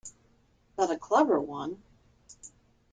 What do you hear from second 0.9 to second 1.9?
clever one.